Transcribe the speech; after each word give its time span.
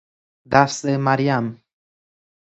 دست 0.51 0.85
مریم 0.85 1.63